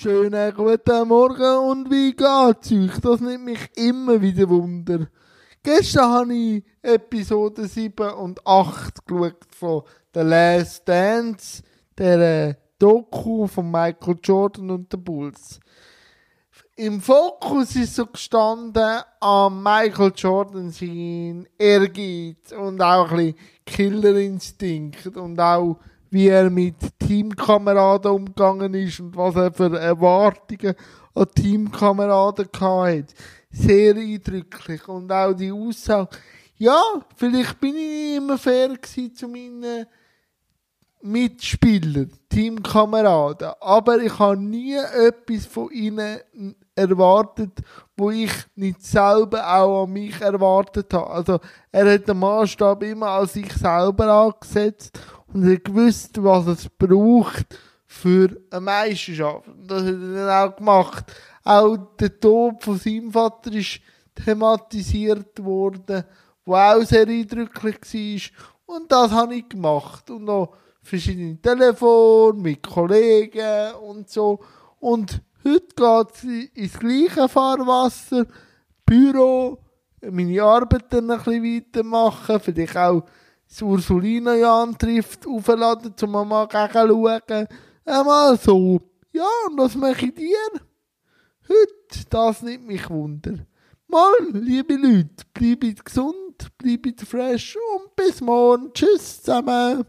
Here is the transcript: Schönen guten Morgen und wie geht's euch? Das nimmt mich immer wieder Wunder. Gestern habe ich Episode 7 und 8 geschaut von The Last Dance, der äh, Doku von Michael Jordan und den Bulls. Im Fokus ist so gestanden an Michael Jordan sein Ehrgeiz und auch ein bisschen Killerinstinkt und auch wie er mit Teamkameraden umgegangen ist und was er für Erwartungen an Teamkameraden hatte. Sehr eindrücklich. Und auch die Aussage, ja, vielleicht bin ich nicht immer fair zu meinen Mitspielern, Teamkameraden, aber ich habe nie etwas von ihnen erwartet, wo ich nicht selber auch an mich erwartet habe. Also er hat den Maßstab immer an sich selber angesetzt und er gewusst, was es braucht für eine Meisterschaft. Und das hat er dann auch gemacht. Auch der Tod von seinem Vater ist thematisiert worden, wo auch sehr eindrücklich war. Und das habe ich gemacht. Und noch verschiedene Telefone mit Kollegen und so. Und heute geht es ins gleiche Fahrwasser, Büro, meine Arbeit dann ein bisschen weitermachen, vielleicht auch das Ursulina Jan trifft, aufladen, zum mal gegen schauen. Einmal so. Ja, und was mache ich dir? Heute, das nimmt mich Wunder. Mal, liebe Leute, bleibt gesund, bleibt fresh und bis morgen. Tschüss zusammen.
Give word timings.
Schönen 0.00 0.54
guten 0.54 1.08
Morgen 1.08 1.58
und 1.70 1.90
wie 1.90 2.12
geht's 2.12 2.70
euch? 2.70 3.00
Das 3.00 3.20
nimmt 3.20 3.46
mich 3.46 3.68
immer 3.74 4.22
wieder 4.22 4.48
Wunder. 4.48 5.08
Gestern 5.60 6.12
habe 6.12 6.34
ich 6.34 6.64
Episode 6.82 7.66
7 7.66 8.10
und 8.10 8.46
8 8.46 9.04
geschaut 9.04 9.44
von 9.50 9.82
The 10.14 10.20
Last 10.20 10.88
Dance, 10.88 11.64
der 11.98 12.48
äh, 12.48 12.54
Doku 12.78 13.48
von 13.48 13.72
Michael 13.72 14.18
Jordan 14.22 14.70
und 14.70 14.92
den 14.92 15.02
Bulls. 15.02 15.58
Im 16.76 17.00
Fokus 17.00 17.74
ist 17.74 17.96
so 17.96 18.06
gestanden 18.06 19.00
an 19.18 19.62
Michael 19.64 20.12
Jordan 20.14 20.70
sein 20.70 21.48
Ehrgeiz 21.58 22.52
und 22.52 22.80
auch 22.80 23.10
ein 23.10 23.16
bisschen 23.16 23.36
Killerinstinkt 23.66 25.16
und 25.16 25.40
auch 25.40 25.80
wie 26.10 26.28
er 26.28 26.50
mit 26.50 26.76
Teamkameraden 26.98 28.10
umgegangen 28.12 28.74
ist 28.74 29.00
und 29.00 29.16
was 29.16 29.34
er 29.36 29.52
für 29.52 29.78
Erwartungen 29.78 30.74
an 31.14 31.26
Teamkameraden 31.34 32.48
hatte. 32.60 33.14
Sehr 33.50 33.96
eindrücklich. 33.96 34.86
Und 34.88 35.10
auch 35.10 35.32
die 35.32 35.52
Aussage, 35.52 36.10
ja, 36.56 36.80
vielleicht 37.16 37.60
bin 37.60 37.76
ich 37.76 37.88
nicht 37.88 38.16
immer 38.16 38.38
fair 38.38 38.76
zu 38.82 39.28
meinen 39.28 39.86
Mitspielern, 41.00 42.10
Teamkameraden, 42.28 43.52
aber 43.60 43.98
ich 44.02 44.18
habe 44.18 44.36
nie 44.36 44.74
etwas 44.74 45.46
von 45.46 45.70
ihnen 45.70 46.18
erwartet, 46.74 47.60
wo 47.96 48.10
ich 48.10 48.32
nicht 48.56 48.82
selber 48.82 49.46
auch 49.46 49.84
an 49.84 49.92
mich 49.92 50.20
erwartet 50.20 50.92
habe. 50.92 51.10
Also 51.10 51.38
er 51.70 51.94
hat 51.94 52.08
den 52.08 52.18
Maßstab 52.18 52.82
immer 52.82 53.10
an 53.10 53.28
sich 53.28 53.52
selber 53.52 54.12
angesetzt 54.12 54.98
und 55.32 55.48
er 55.48 55.58
gewusst, 55.58 56.22
was 56.22 56.46
es 56.46 56.68
braucht 56.68 57.58
für 57.86 58.36
eine 58.50 58.60
Meisterschaft. 58.60 59.48
Und 59.48 59.70
das 59.70 59.82
hat 59.82 59.94
er 59.94 60.14
dann 60.14 60.50
auch 60.50 60.56
gemacht. 60.56 61.04
Auch 61.44 61.76
der 61.98 62.18
Tod 62.20 62.62
von 62.62 62.78
seinem 62.78 63.10
Vater 63.10 63.52
ist 63.52 63.80
thematisiert 64.14 65.42
worden, 65.42 66.04
wo 66.44 66.54
auch 66.54 66.82
sehr 66.82 67.06
eindrücklich 67.06 68.32
war. 68.66 68.76
Und 68.76 68.92
das 68.92 69.10
habe 69.12 69.36
ich 69.36 69.48
gemacht. 69.48 70.10
Und 70.10 70.24
noch 70.24 70.54
verschiedene 70.82 71.40
Telefone 71.40 72.40
mit 72.40 72.66
Kollegen 72.66 73.74
und 73.86 74.08
so. 74.08 74.40
Und 74.80 75.22
heute 75.44 75.74
geht 75.74 76.14
es 76.14 76.24
ins 76.54 76.78
gleiche 76.78 77.28
Fahrwasser, 77.28 78.26
Büro, 78.84 79.58
meine 80.00 80.42
Arbeit 80.42 80.92
dann 80.92 81.10
ein 81.10 81.18
bisschen 81.18 81.44
weitermachen, 81.44 82.40
vielleicht 82.40 82.76
auch 82.76 83.04
das 83.48 83.62
Ursulina 83.62 84.34
Jan 84.34 84.76
trifft, 84.76 85.26
aufladen, 85.26 85.96
zum 85.96 86.12
mal 86.12 86.46
gegen 86.46 86.70
schauen. 86.70 87.48
Einmal 87.84 88.38
so. 88.38 88.80
Ja, 89.12 89.26
und 89.48 89.58
was 89.58 89.74
mache 89.74 90.06
ich 90.06 90.14
dir? 90.14 90.36
Heute, 91.48 92.04
das 92.10 92.42
nimmt 92.42 92.66
mich 92.66 92.90
Wunder. 92.90 93.46
Mal, 93.86 94.12
liebe 94.32 94.74
Leute, 94.74 95.24
bleibt 95.32 95.84
gesund, 95.86 96.46
bleibt 96.58 97.00
fresh 97.00 97.56
und 97.56 97.96
bis 97.96 98.20
morgen. 98.20 98.70
Tschüss 98.74 99.22
zusammen. 99.22 99.86